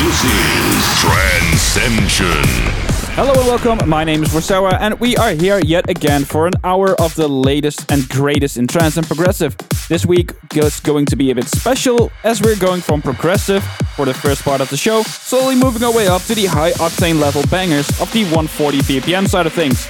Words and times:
this 0.00 0.24
is 0.24 0.84
Trancescension. 1.02 2.44
Hello 3.16 3.32
and 3.32 3.46
welcome. 3.46 3.86
My 3.86 4.02
name 4.02 4.22
is 4.22 4.30
Vorcera, 4.30 4.78
and 4.80 4.98
we 4.98 5.14
are 5.18 5.32
here 5.32 5.58
yet 5.58 5.90
again 5.90 6.24
for 6.24 6.46
an 6.46 6.54
hour 6.64 6.98
of 6.98 7.14
the 7.16 7.28
latest 7.28 7.92
and 7.92 8.08
greatest 8.08 8.56
in 8.56 8.66
trance 8.66 8.96
and 8.96 9.06
progressive. 9.06 9.54
This 9.88 10.06
week 10.06 10.32
is 10.54 10.80
going 10.80 11.04
to 11.06 11.16
be 11.16 11.30
a 11.30 11.34
bit 11.34 11.48
special 11.48 12.10
as 12.24 12.40
we're 12.40 12.56
going 12.56 12.80
from 12.80 13.02
progressive 13.02 13.62
for 13.94 14.06
the 14.06 14.14
first 14.14 14.42
part 14.42 14.62
of 14.62 14.70
the 14.70 14.76
show, 14.76 15.02
slowly 15.02 15.54
moving 15.54 15.82
our 15.82 15.92
way 15.92 16.08
up 16.08 16.22
to 16.22 16.34
the 16.34 16.46
high 16.46 16.72
octane 16.72 17.20
level 17.20 17.42
bangers 17.50 17.88
of 18.00 18.10
the 18.12 18.24
140 18.24 18.78
BPM 18.78 19.28
side 19.28 19.46
of 19.46 19.52
things. 19.52 19.86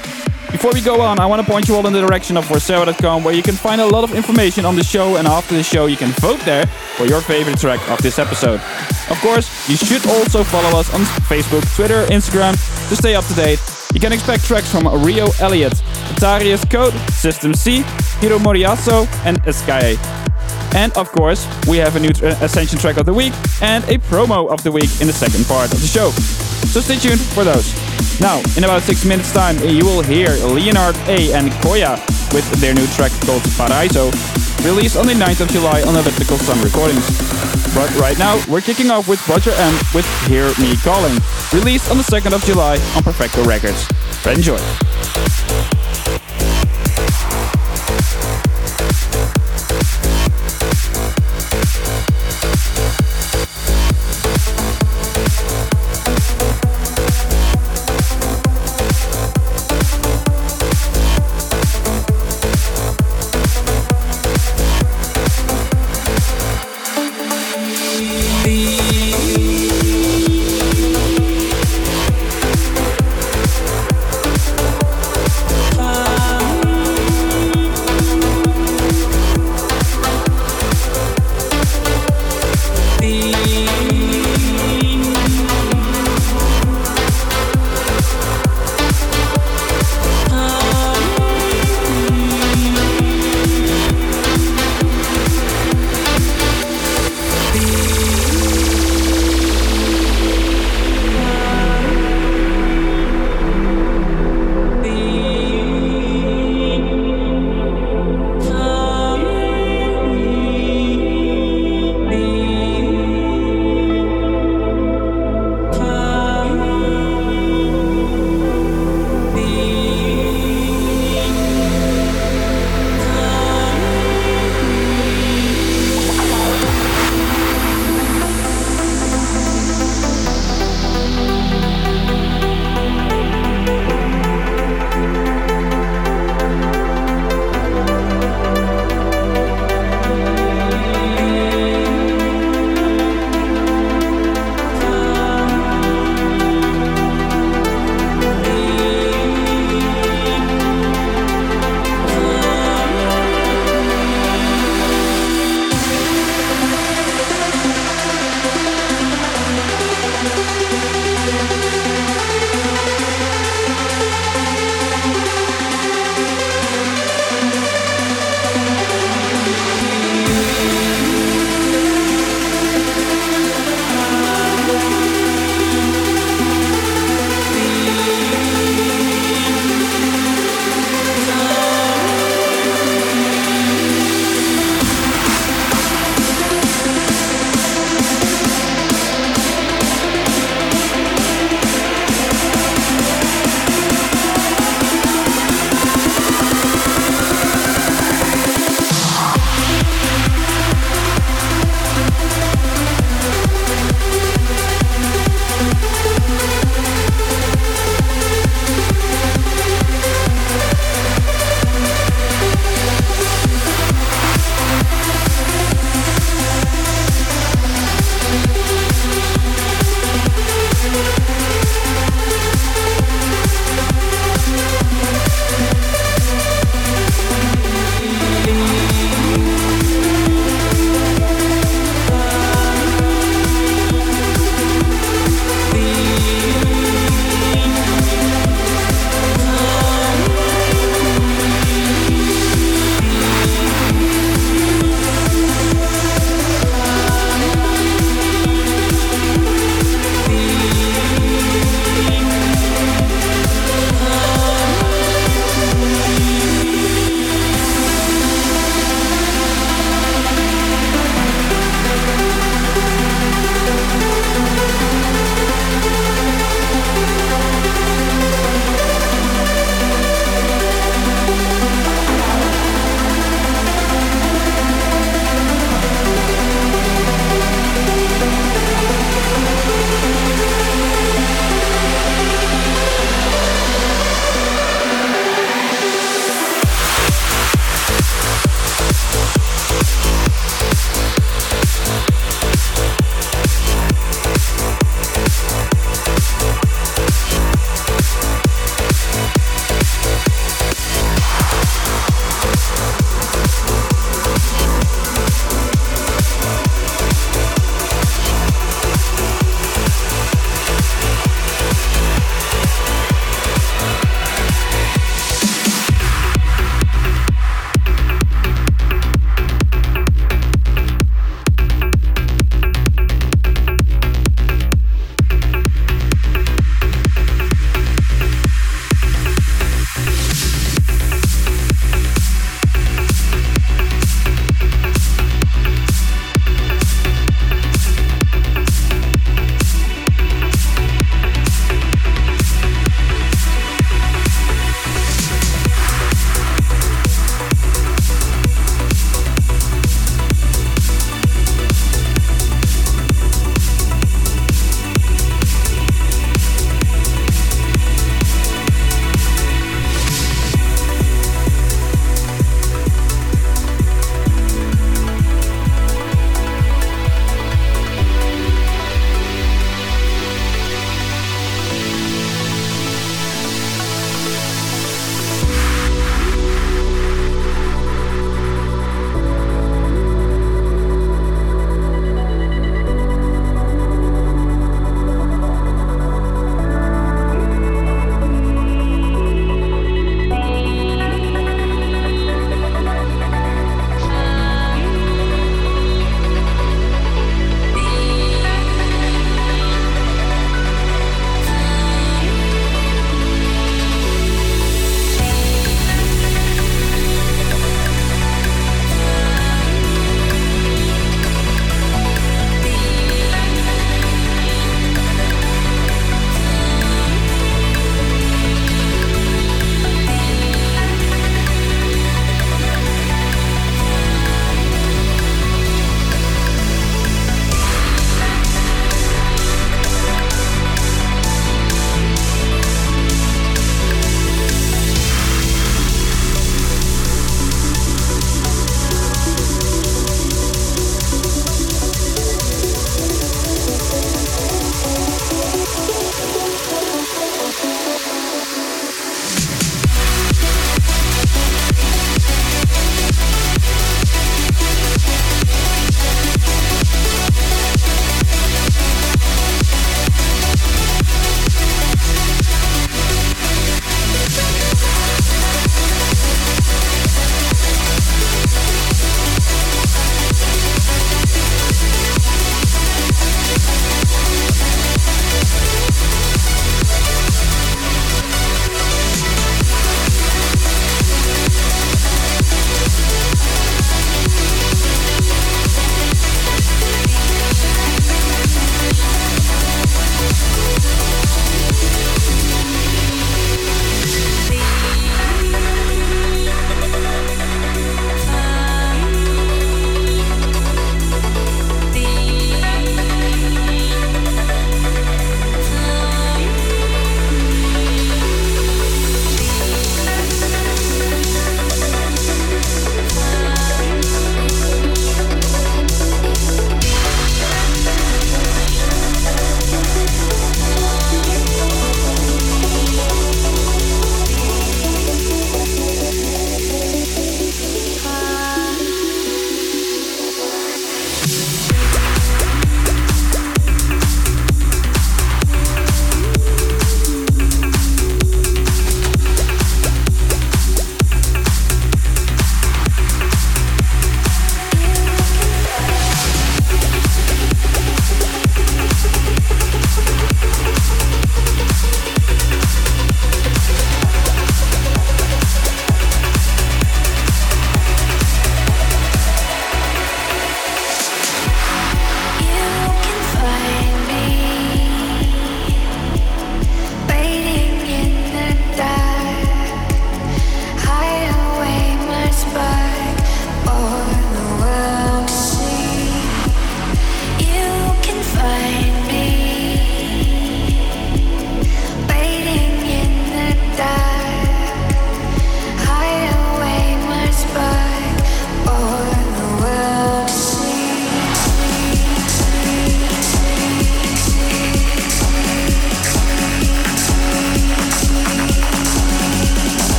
Before 0.50 0.72
we 0.72 0.80
go 0.80 1.00
on, 1.00 1.20
I 1.20 1.26
want 1.26 1.44
to 1.44 1.50
point 1.50 1.68
you 1.68 1.76
all 1.76 1.86
in 1.86 1.92
the 1.92 2.00
direction 2.00 2.36
of 2.36 2.44
Vorcera.com 2.44 3.22
where 3.24 3.34
you 3.34 3.42
can 3.42 3.54
find 3.54 3.80
a 3.80 3.86
lot 3.86 4.04
of 4.04 4.14
information 4.14 4.64
on 4.64 4.74
the 4.74 4.82
show 4.82 5.16
and 5.16 5.26
after 5.26 5.54
the 5.54 5.62
show 5.62 5.86
you 5.86 5.96
can 5.96 6.10
vote 6.20 6.40
there 6.40 6.66
for 6.96 7.06
your 7.06 7.20
favorite 7.20 7.58
track 7.58 7.80
of 7.88 8.02
this 8.02 8.18
episode. 8.18 8.60
Of 9.10 9.18
course, 9.20 9.68
you 9.68 9.76
should 9.76 10.04
also 10.06 10.42
follow 10.44 10.78
us 10.78 10.92
on 10.92 11.02
Facebook, 11.30 11.64
Twitter, 11.76 12.04
Instagram 12.06 12.54
to 12.88 12.96
stay 12.96 13.14
up 13.14 13.24
to 13.26 13.34
date. 13.34 13.60
You 13.94 14.00
can 14.00 14.12
expect 14.12 14.44
tracks 14.44 14.70
from 14.70 14.84
Roi 14.86 15.24
Eliot, 15.40 15.82
Pittarius 16.08 16.64
Code, 16.64 16.94
System 17.10 17.54
C, 17.54 17.82
Hiromori 18.20 18.66
Aso, 18.66 19.06
and 19.24 19.40
Escae. 19.44 19.96
And 20.74 20.92
of 20.96 21.10
course, 21.12 21.46
we 21.66 21.78
have 21.78 21.96
a 21.96 22.00
new 22.00 22.10
Ascension 22.40 22.78
track 22.78 22.96
of 22.96 23.06
the 23.06 23.14
week 23.14 23.32
and 23.60 23.84
a 23.84 23.98
promo 23.98 24.48
of 24.50 24.62
the 24.62 24.72
week 24.72 24.90
in 25.00 25.06
the 25.06 25.12
second 25.12 25.46
part 25.46 25.72
of 25.72 25.80
the 25.80 25.86
show. 25.86 26.10
So 26.70 26.80
stay 26.80 26.96
tuned 26.96 27.20
for 27.20 27.44
those. 27.44 27.74
Now, 28.20 28.40
in 28.56 28.64
about 28.64 28.82
six 28.82 29.04
minutes' 29.04 29.32
time, 29.32 29.58
you 29.58 29.84
will 29.84 30.02
hear 30.02 30.28
Leonard 30.54 30.96
A. 31.08 31.32
and 31.32 31.50
Koyah 31.64 31.98
with 32.32 32.48
their 32.60 32.74
new 32.74 32.86
track 32.88 33.12
called 33.26 33.42
Paraiso, 33.58 34.12
released 34.64 34.96
on 34.96 35.06
the 35.06 35.14
9th 35.14 35.40
of 35.40 35.48
July 35.48 35.82
on 35.82 35.96
Elliptical 35.96 36.38
Sun 36.38 36.62
Recordings. 36.62 37.06
But 37.74 37.94
right 37.96 38.18
now, 38.18 38.40
we're 38.48 38.60
kicking 38.60 38.90
off 38.90 39.08
with 39.08 39.26
Roger 39.28 39.52
M. 39.52 39.74
with 39.94 40.06
Hear 40.28 40.48
Me 40.60 40.76
Calling, 40.76 41.18
released 41.52 41.90
on 41.90 41.96
the 41.96 42.04
2nd 42.04 42.34
of 42.34 42.44
July 42.44 42.78
on 42.94 43.02
Perfecto 43.02 43.44
Records. 43.44 43.88
Enjoy. 44.26 44.58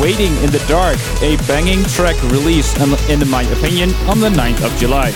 Waiting 0.00 0.34
in 0.38 0.50
the 0.50 0.64
Dark, 0.66 0.96
a 1.20 1.36
banging 1.46 1.84
track 1.84 2.16
released, 2.32 2.78
in 3.10 3.28
my 3.28 3.42
opinion, 3.42 3.90
on 4.08 4.18
the 4.18 4.30
9th 4.30 4.64
of 4.64 4.74
July. 4.78 5.10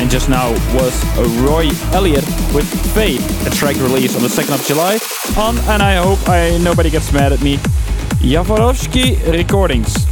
And 0.00 0.10
just 0.10 0.30
now 0.30 0.50
was 0.74 1.04
Roi 1.42 1.68
Eliot 1.92 2.24
with 2.54 2.66
Fate, 2.94 3.20
a 3.46 3.50
track 3.50 3.76
released 3.76 4.16
on 4.16 4.22
the 4.22 4.28
2nd 4.28 4.54
of 4.54 4.66
July 4.66 4.98
on, 5.36 5.58
and 5.68 5.82
I 5.82 5.96
hope 5.96 6.26
I 6.26 6.56
nobody 6.56 6.88
gets 6.88 7.12
mad 7.12 7.34
at 7.34 7.42
me, 7.42 7.58
Javorovsky 8.22 9.20
Recordings. 9.30 10.06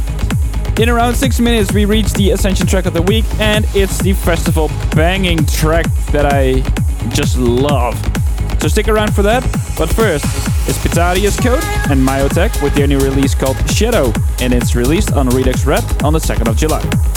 In 0.79 0.89
around 0.89 1.15
6 1.15 1.39
minutes 1.39 1.73
we 1.73 1.85
reach 1.85 2.13
the 2.13 2.29
Ascension 2.29 2.67
track 2.67 2.85
of 2.85 2.93
the 2.93 3.01
week 3.01 3.25
and 3.39 3.65
it's 3.73 3.97
the 3.97 4.13
festival 4.13 4.69
banging 4.95 5.43
track 5.47 5.87
that 6.11 6.27
I 6.31 6.61
just 7.09 7.35
love. 7.35 7.97
So 8.61 8.67
stick 8.67 8.87
around 8.87 9.15
for 9.15 9.23
that, 9.23 9.41
but 9.75 9.89
first 9.89 10.25
is 10.69 10.77
Pittarius 10.77 11.39
Code 11.39 11.63
and 11.89 11.99
Mayotech 11.99 12.61
with 12.61 12.75
their 12.75 12.85
new 12.85 12.99
release 12.99 13.33
called 13.33 13.57
Shadow 13.71 14.13
and 14.39 14.53
it's 14.53 14.75
released 14.75 15.13
on 15.13 15.27
Redux 15.29 15.65
Red 15.65 15.83
on 16.03 16.13
the 16.13 16.19
2nd 16.19 16.47
of 16.47 16.57
July. 16.57 17.08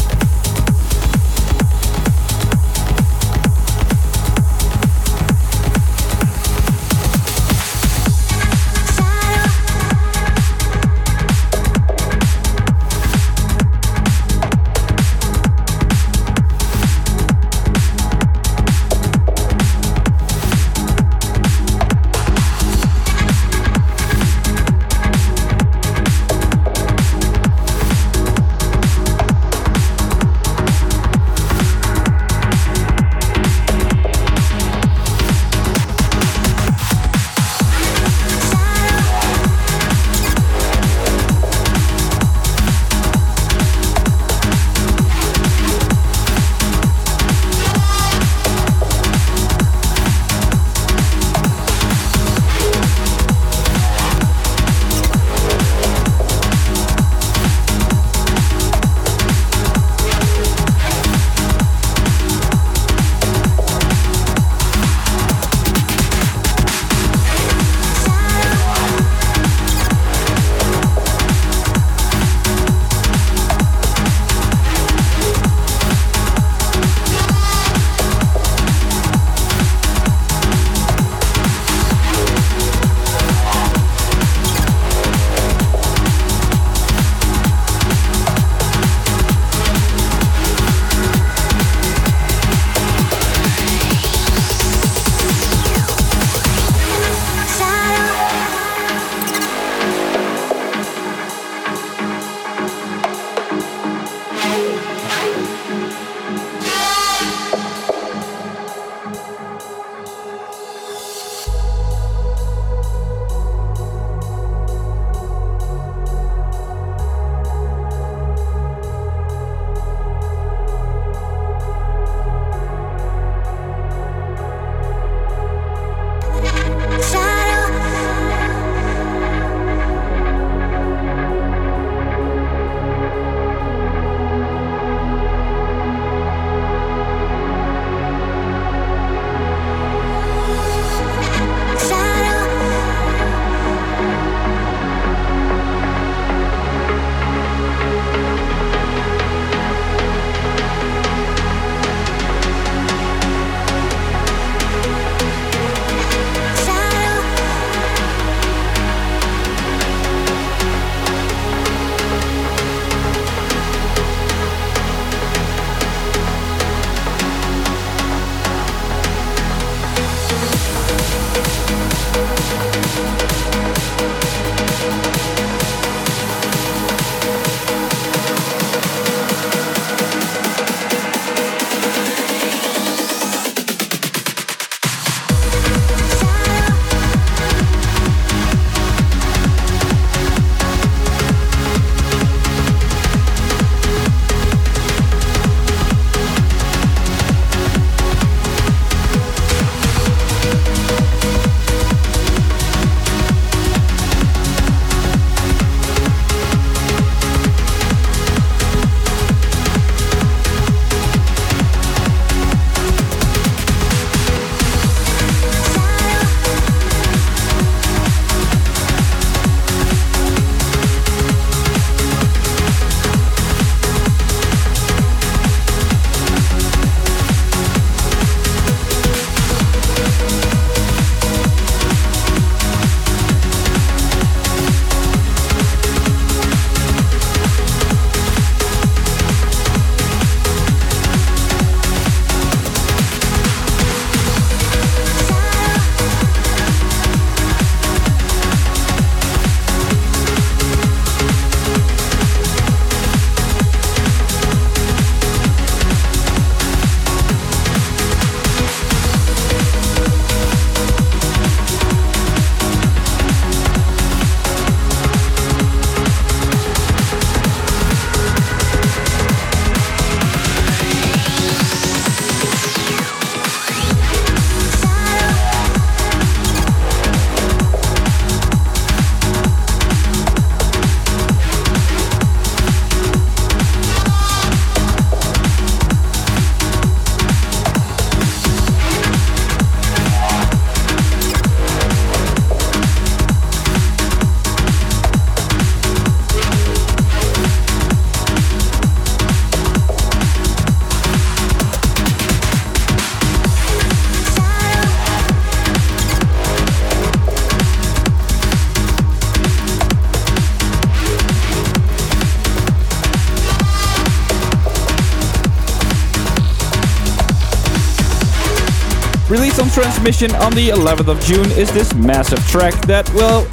Released 320.03 320.25
on 320.25 320.31
Trancemission 320.31 320.47
on 320.47 320.53
the 320.55 320.69
11th 320.69 321.09
of 321.09 321.21
June 321.21 321.51
is 321.53 321.73
this 321.73 321.95
massive 321.95 322.45
track 322.49 322.75
that 322.87 323.09
will 323.15 323.45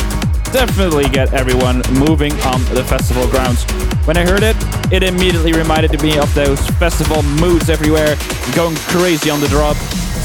definitely 0.52 1.08
get 1.10 1.32
everyone 1.32 1.84
moving 1.94 2.34
on 2.42 2.64
the 2.74 2.84
festival 2.84 3.28
grounds. 3.28 3.64
When 4.08 4.18
I 4.18 4.26
heard 4.26 4.42
it, 4.42 4.56
it 4.92 5.04
immediately 5.04 5.54
reminded 5.54 6.02
me 6.02 6.18
of 6.18 6.34
those 6.34 6.60
festival 6.82 7.22
moods 7.22 7.70
everywhere, 7.70 8.18
going 8.56 8.76
crazy 8.90 9.30
on 9.30 9.40
the 9.42 9.48
drop. 9.48 9.76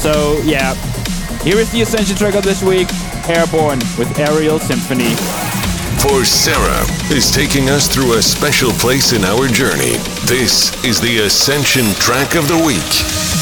So 0.01 0.41
yeah, 0.43 0.73
here 1.43 1.57
is 1.57 1.71
the 1.71 1.81
Ascension 1.81 2.15
track 2.15 2.33
of 2.33 2.43
this 2.43 2.63
week, 2.63 2.87
Airborn 3.29 3.77
with 3.99 4.17
Aerial 4.17 4.57
Symphony. 4.57 5.13
Vorcera 6.01 6.81
is 7.11 7.29
taking 7.29 7.69
us 7.69 7.87
through 7.87 8.17
a 8.17 8.21
special 8.21 8.71
place 8.71 9.13
in 9.13 9.23
our 9.23 9.47
journey. 9.47 9.97
This 10.25 10.73
is 10.83 10.99
the 10.99 11.19
Ascension 11.19 11.85
track 12.01 12.33
of 12.33 12.47
the 12.47 12.57
week. 12.65 13.34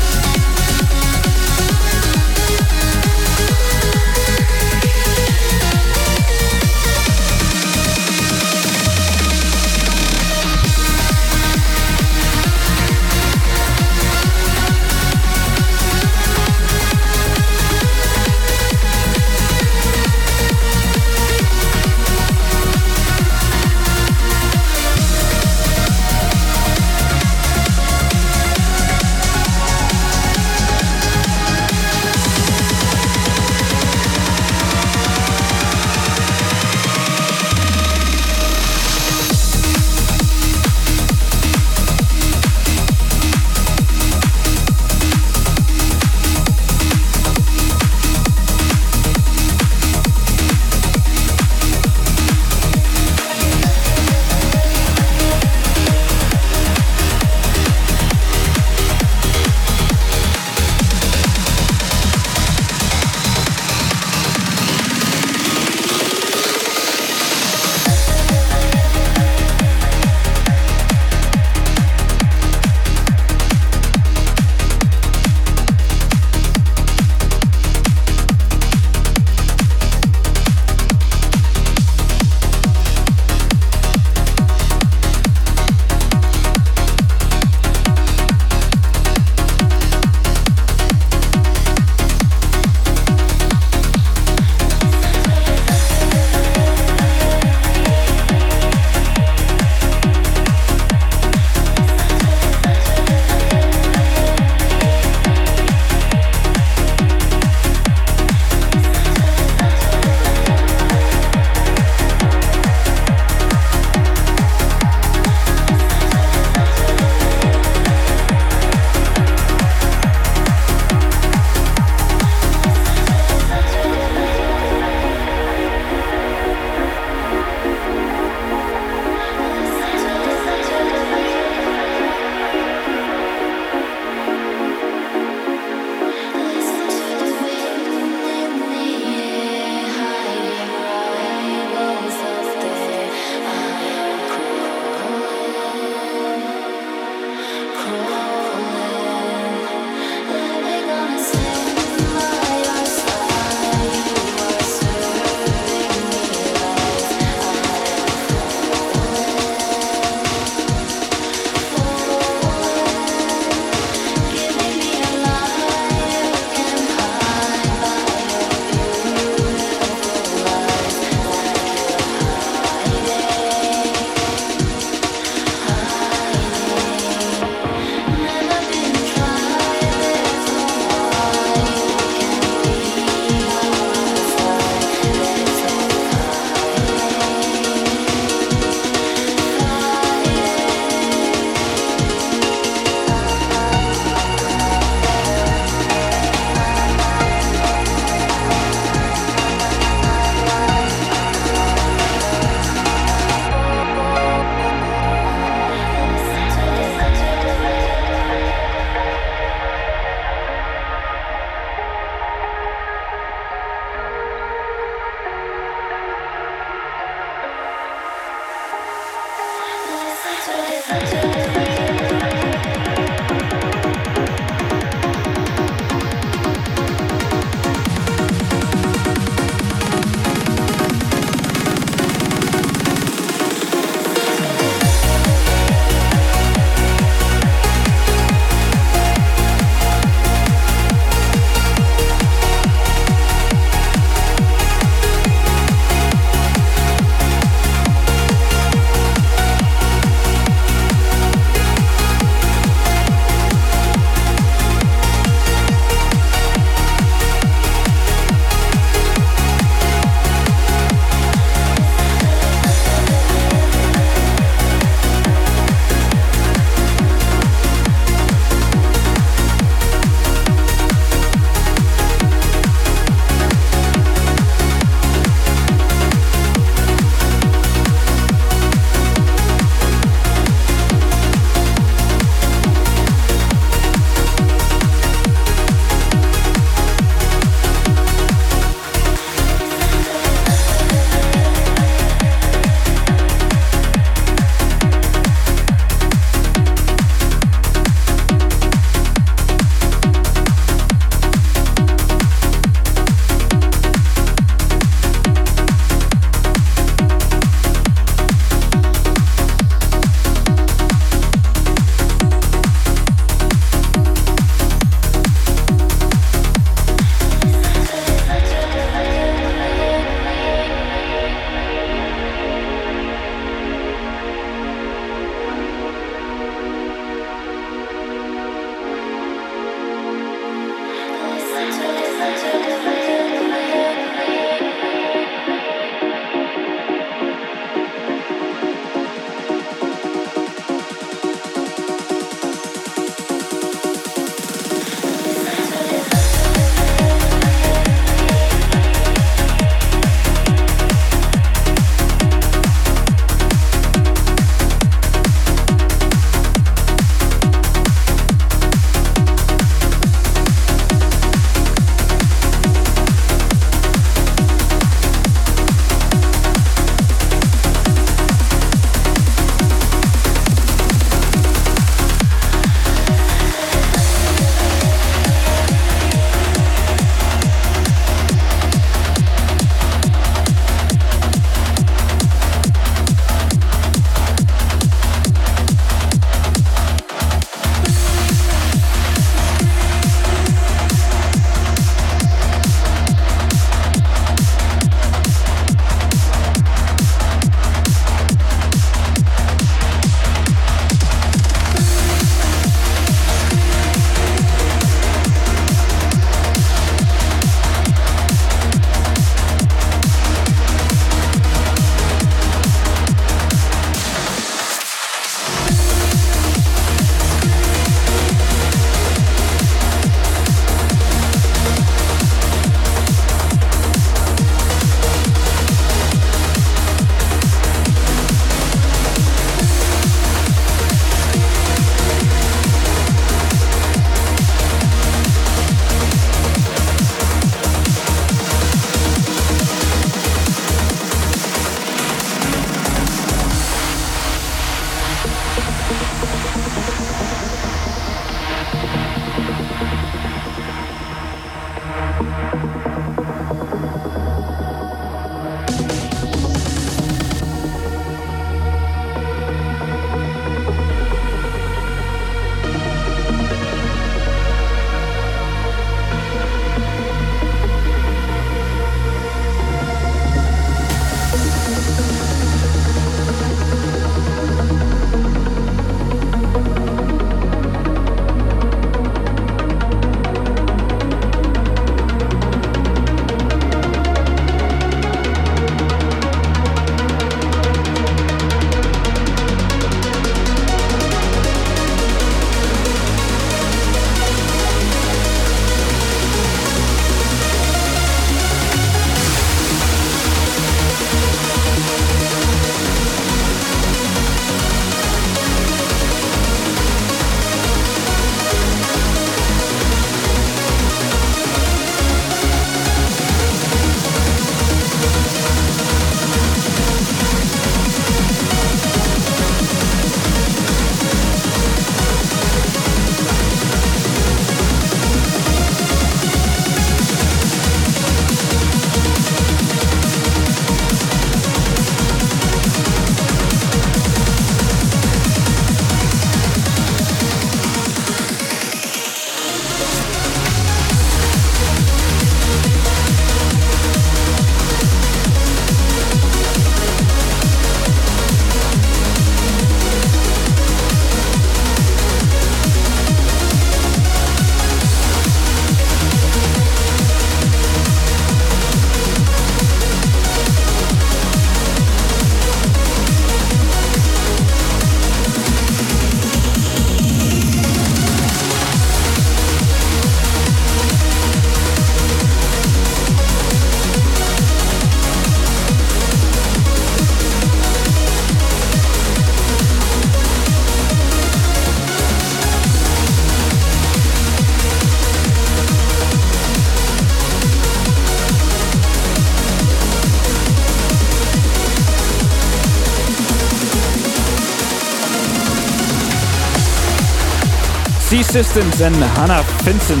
Systems 598.32 598.80
and 598.80 598.94
Hanna 598.94 599.42
Finsen. 599.60 600.00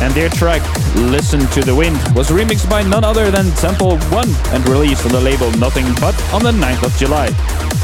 And 0.00 0.14
their 0.14 0.28
track, 0.28 0.62
Listen 0.94 1.40
to 1.48 1.60
the 1.60 1.74
Wind, 1.74 1.98
was 2.14 2.28
remixed 2.30 2.70
by 2.70 2.84
none 2.84 3.02
other 3.02 3.32
than 3.32 3.50
Temple 3.56 3.98
One 4.14 4.30
and 4.54 4.68
released 4.68 5.04
on 5.04 5.10
the 5.10 5.20
label 5.20 5.50
Nothing 5.58 5.86
But 6.00 6.14
on 6.32 6.44
the 6.44 6.52
9th 6.52 6.84
of 6.84 6.96
July. 6.96 7.26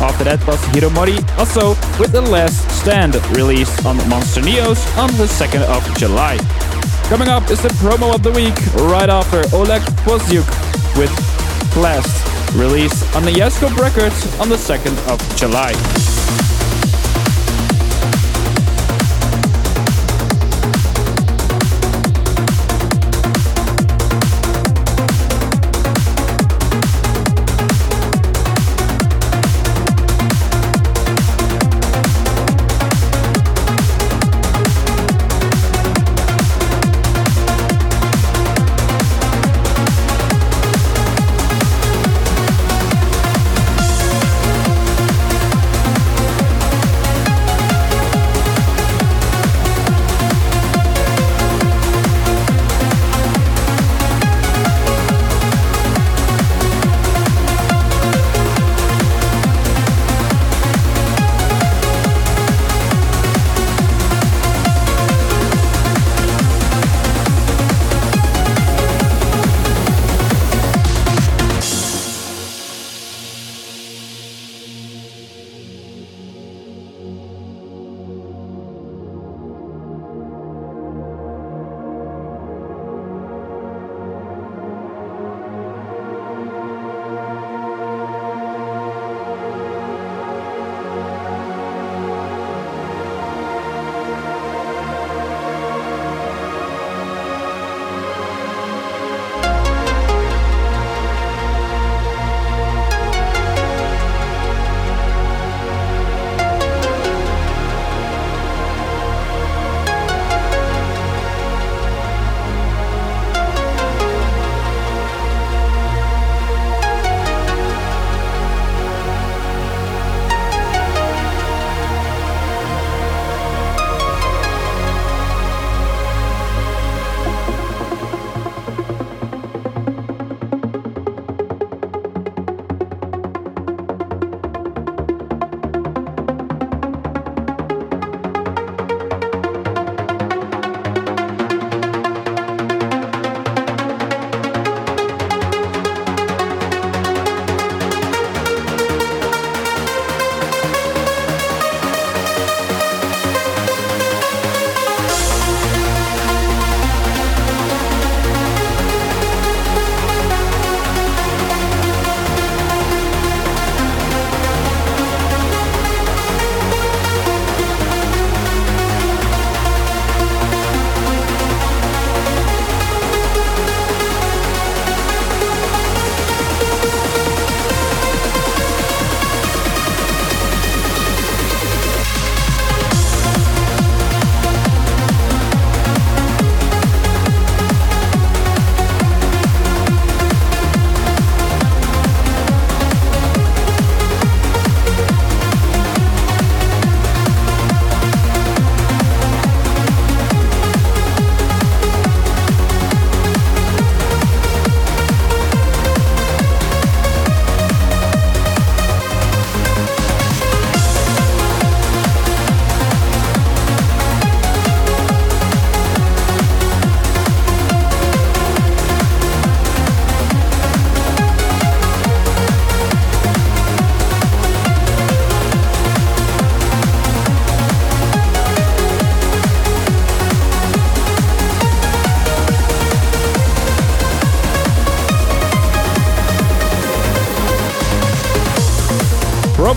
After 0.01 0.23
that 0.23 0.47
was 0.47 0.61
Hiromori 0.71 1.17
Aso 1.43 1.75
with 1.99 2.13
The 2.13 2.21
Last 2.21 2.71
Stand, 2.71 3.17
released 3.37 3.85
on 3.85 3.97
Monster 4.09 4.43
Neos 4.43 4.79
on 4.97 5.11
the 5.17 5.27
2nd 5.27 5.63
of 5.63 5.83
July. 5.99 6.37
Coming 7.09 7.27
up 7.27 7.51
is 7.51 7.61
the 7.61 7.71
promo 7.83 8.15
of 8.15 8.23
the 8.23 8.31
week, 8.31 8.55
right 8.93 9.11
after 9.11 9.43
Oleg 9.57 9.83
Pazyuk 10.07 10.47
with 10.97 11.11
Plast, 11.75 12.15
released 12.57 13.03
on 13.17 13.25
the 13.25 13.33
Yeiskomp 13.33 13.77
Records 13.77 14.39
on 14.39 14.49
the 14.49 14.57
2nd 14.57 14.95
of 15.11 15.19
July. 15.37 16.10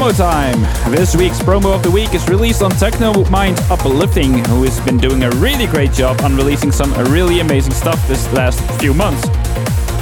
Promo 0.03 0.17
time. 0.17 0.91
This 0.91 1.15
week's 1.15 1.39
promo 1.39 1.73
of 1.73 1.81
the 1.81 1.89
week 1.89 2.13
is 2.13 2.27
released 2.27 2.61
on 2.61 2.71
Tecnomind 2.71 3.57
Uplifting, 3.71 4.43
who 4.49 4.63
has 4.63 4.77
been 4.81 4.97
doing 4.97 5.23
a 5.23 5.29
really 5.31 5.65
great 5.65 5.93
job 5.93 6.19
on 6.23 6.35
releasing 6.35 6.73
some 6.73 6.93
really 7.09 7.39
amazing 7.39 7.71
stuff 7.71 8.05
this 8.05 8.29
last 8.33 8.59
few 8.81 8.93
months. 8.93 9.25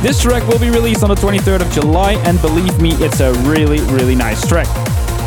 This 0.01 0.19
track 0.19 0.41
will 0.47 0.57
be 0.57 0.71
released 0.71 1.03
on 1.03 1.09
the 1.09 1.15
23rd 1.15 1.61
of 1.61 1.71
July, 1.71 2.13
and 2.25 2.41
believe 2.41 2.81
me, 2.81 2.93
it's 2.93 3.19
a 3.19 3.31
really, 3.43 3.79
really 3.93 4.15
nice 4.15 4.47
track. 4.47 4.65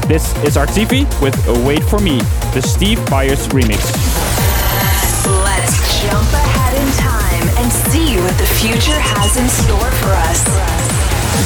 This 0.08 0.36
is 0.42 0.56
Artifi 0.56 1.06
with 1.22 1.36
Wait 1.64 1.84
For 1.84 2.00
Me, 2.00 2.18
the 2.52 2.60
Steve 2.60 2.98
Byers 3.08 3.46
remix. 3.50 3.78
Let's 5.44 6.02
jump 6.02 6.32
ahead 6.32 6.74
in 6.82 6.90
time 6.98 7.62
and 7.62 7.72
see 7.72 8.16
what 8.16 8.36
the 8.38 8.46
future 8.58 8.98
has 8.98 9.36
in 9.36 9.48
store 9.48 9.90
for 10.02 10.10
us. 10.10 10.83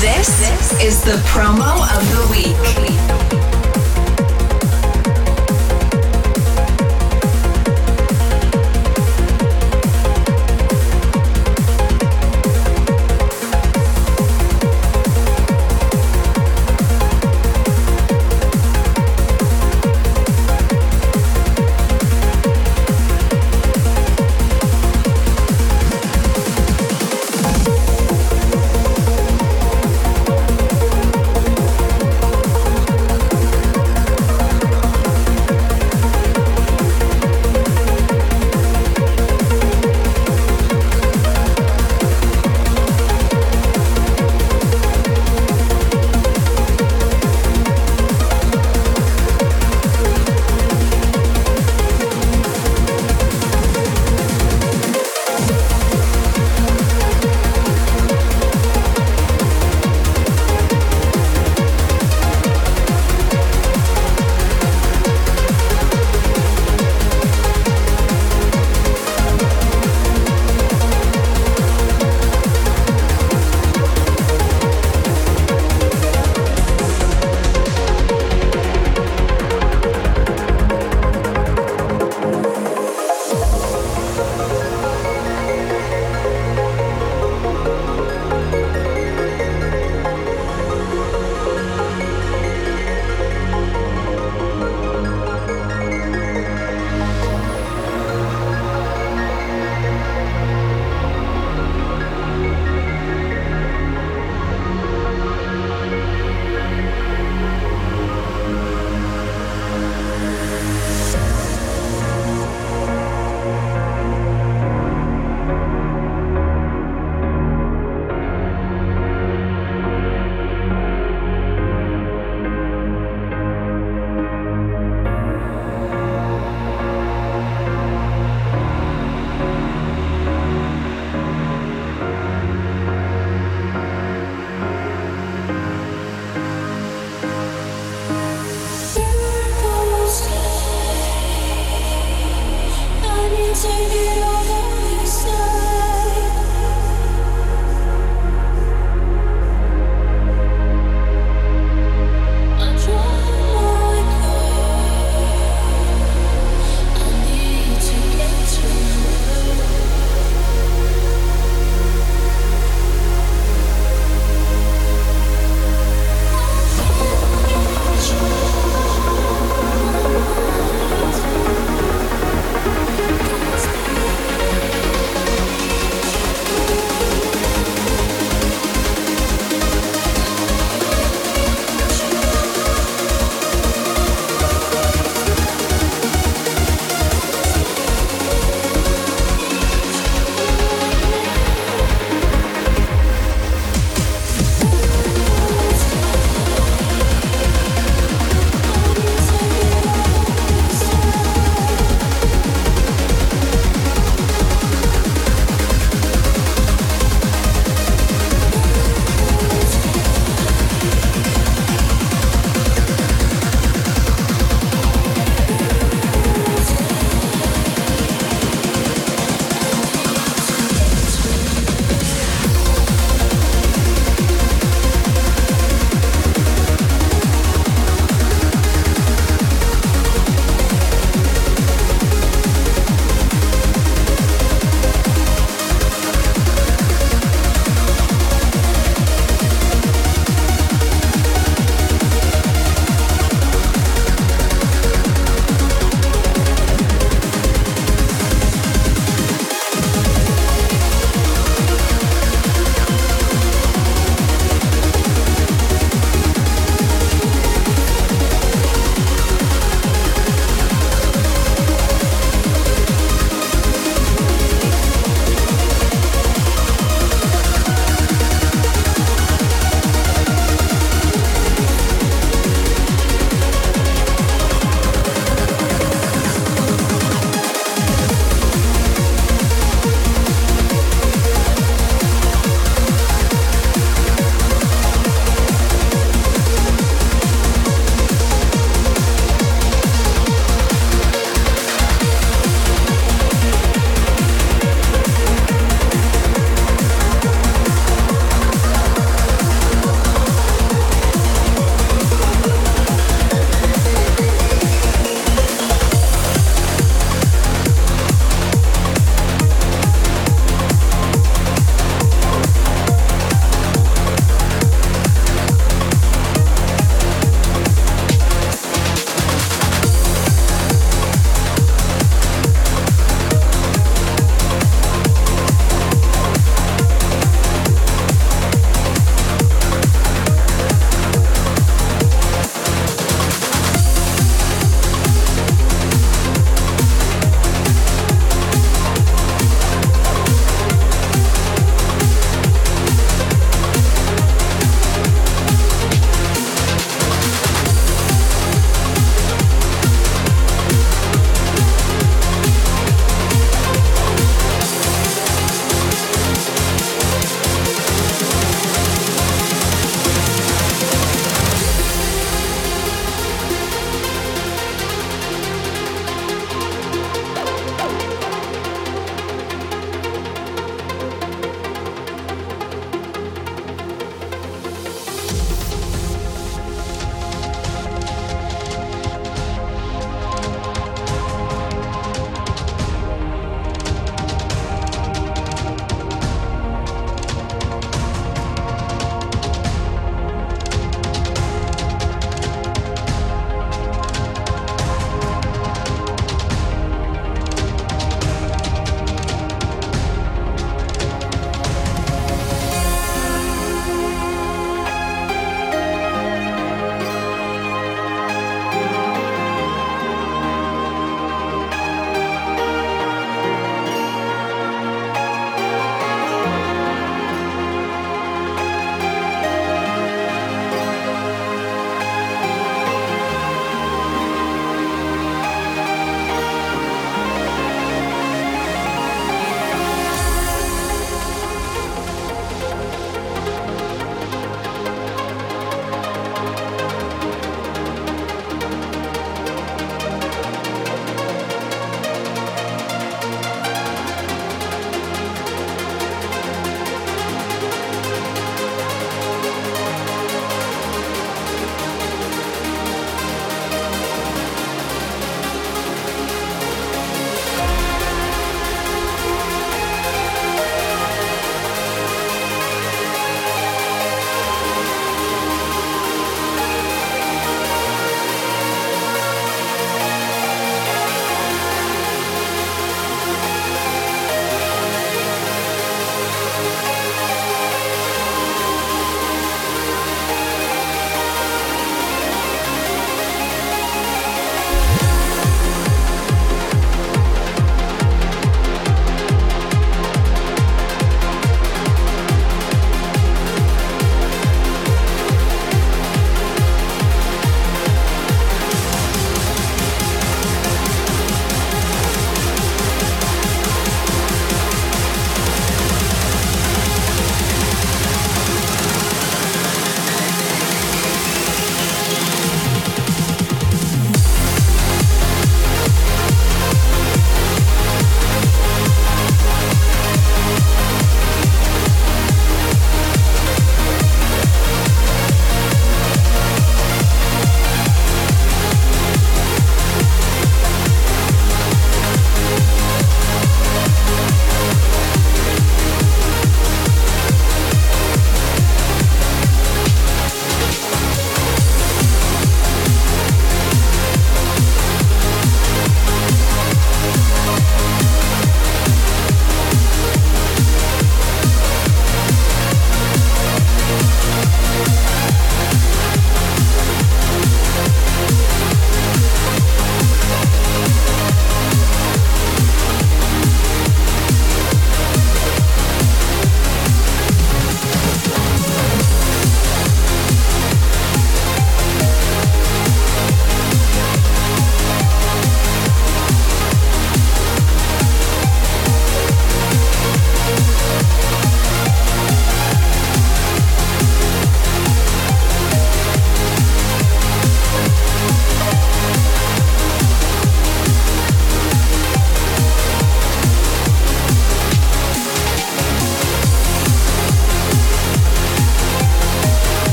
This 0.00 0.72
is 0.82 1.02
the 1.02 1.16
promo 1.28 1.74
of 1.96 2.02
the 2.14 2.24
week. 2.30 3.63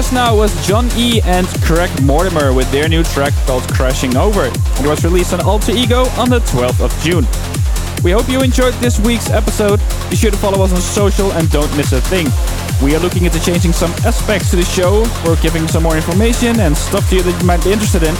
Just 0.00 0.14
now 0.14 0.34
was 0.34 0.66
John 0.66 0.88
E. 0.96 1.20
and 1.24 1.46
Craig 1.60 1.90
Mortimer 2.02 2.54
with 2.54 2.72
their 2.72 2.88
new 2.88 3.02
track 3.02 3.34
called 3.44 3.64
Crashing 3.64 4.16
Over. 4.16 4.46
It 4.46 4.86
was 4.86 5.04
released 5.04 5.34
on 5.34 5.42
Alter 5.42 5.72
Ego 5.72 6.06
on 6.16 6.30
the 6.30 6.38
12th 6.38 6.80
of 6.80 6.90
June. 7.04 7.26
We 8.02 8.10
hope 8.10 8.26
you 8.26 8.40
enjoyed 8.40 8.72
this 8.80 8.98
week's 8.98 9.28
episode. 9.28 9.78
Be 10.08 10.16
sure 10.16 10.30
to 10.30 10.36
follow 10.38 10.64
us 10.64 10.72
on 10.72 10.80
social 10.80 11.32
and 11.34 11.50
don't 11.50 11.70
miss 11.76 11.92
a 11.92 12.00
thing. 12.00 12.28
We 12.82 12.96
are 12.96 12.98
looking 12.98 13.26
into 13.26 13.38
changing 13.44 13.74
some 13.74 13.90
aspects 14.06 14.48
to 14.52 14.56
the 14.56 14.64
show. 14.64 15.04
We're 15.22 15.38
giving 15.42 15.68
some 15.68 15.82
more 15.82 15.96
information 15.96 16.60
and 16.60 16.74
stuff 16.74 17.06
to 17.10 17.16
you 17.16 17.22
that 17.22 17.38
you 17.38 17.46
might 17.46 17.62
be 17.62 17.70
interested 17.70 18.02
in. 18.02 18.14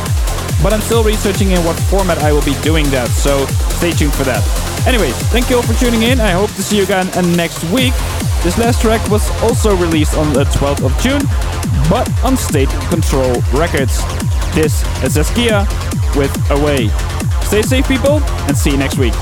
But 0.62 0.74
I'm 0.74 0.82
still 0.82 1.02
researching 1.02 1.52
in 1.52 1.64
what 1.64 1.80
format 1.88 2.18
I 2.18 2.30
will 2.30 2.44
be 2.44 2.60
doing 2.60 2.90
that, 2.90 3.08
so 3.08 3.46
stay 3.80 3.92
tuned 3.92 4.12
for 4.12 4.24
that. 4.24 4.44
Anyways, 4.86 5.16
thank 5.32 5.48
you 5.48 5.56
all 5.56 5.62
for 5.62 5.72
tuning 5.80 6.02
in. 6.02 6.20
I 6.20 6.32
hope 6.32 6.50
to 6.56 6.62
see 6.62 6.76
you 6.76 6.82
again 6.82 7.08
next 7.34 7.64
week. 7.72 7.94
This 8.44 8.56
last 8.58 8.80
track 8.80 9.06
was 9.10 9.30
also 9.42 9.76
released 9.76 10.16
on 10.16 10.32
the 10.32 10.44
12th 10.44 10.84
of 10.84 10.98
June, 11.00 11.20
but 11.90 12.08
on 12.22 12.36
State 12.36 12.70
Control 12.88 13.34
Records. 13.52 13.98
This 14.54 14.82
is 15.02 15.16
Zaskia 15.16 15.66
with 16.16 16.30
Away. 16.52 16.88
Stay 17.42 17.62
safe, 17.62 17.88
people, 17.88 18.20
and 18.46 18.56
see 18.56 18.70
you 18.70 18.76
next 18.76 18.96
week. 18.96 19.12